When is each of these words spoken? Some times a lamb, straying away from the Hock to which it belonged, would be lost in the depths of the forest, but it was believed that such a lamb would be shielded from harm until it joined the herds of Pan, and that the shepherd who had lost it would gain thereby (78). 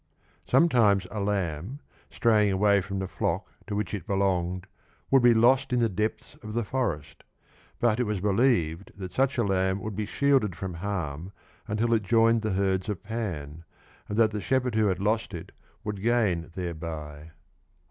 Some 0.47 0.67
times 0.67 1.05
a 1.11 1.19
lamb, 1.19 1.79
straying 2.09 2.51
away 2.51 2.81
from 2.81 2.97
the 2.97 3.05
Hock 3.05 3.45
to 3.67 3.75
which 3.75 3.93
it 3.93 4.07
belonged, 4.07 4.65
would 5.11 5.21
be 5.21 5.35
lost 5.35 5.71
in 5.71 5.79
the 5.79 5.89
depths 5.89 6.33
of 6.41 6.55
the 6.55 6.63
forest, 6.63 7.23
but 7.79 7.99
it 7.99 8.05
was 8.05 8.19
believed 8.19 8.91
that 8.97 9.11
such 9.11 9.37
a 9.37 9.43
lamb 9.43 9.79
would 9.79 9.95
be 9.95 10.07
shielded 10.07 10.55
from 10.55 10.73
harm 10.73 11.31
until 11.67 11.93
it 11.93 12.01
joined 12.01 12.41
the 12.41 12.53
herds 12.53 12.89
of 12.89 13.03
Pan, 13.03 13.63
and 14.09 14.17
that 14.17 14.31
the 14.31 14.41
shepherd 14.41 14.73
who 14.73 14.87
had 14.87 14.97
lost 14.99 15.35
it 15.35 15.51
would 15.83 16.01
gain 16.01 16.49
thereby 16.55 17.17
(78). 17.17 17.31